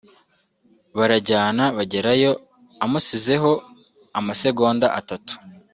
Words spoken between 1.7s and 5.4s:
bagerayo amusizeho amasegonda atatu